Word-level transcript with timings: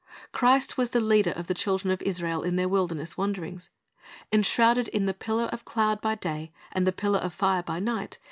Christ 0.31 0.79
was 0.79 0.89
the 0.89 0.99
leader 0.99 1.29
of 1.29 1.45
the 1.45 1.53
children 1.53 1.91
of 1.91 2.01
Israel 2.01 2.41
in 2.41 2.55
their 2.55 2.67
wilderness 2.67 3.17
wanderings. 3.19 3.69
Enshrouded 4.31 4.87
in 4.87 5.05
the 5.05 5.13
pillar 5.13 5.45
of 5.51 5.63
cloud 5.63 6.01
by 6.01 6.15
day 6.15 6.51
and 6.71 6.87
the 6.87 6.91
pillar 6.91 7.19
of 7.19 7.35
fire 7.35 7.61
by 7.61 7.79
night. 7.79 8.17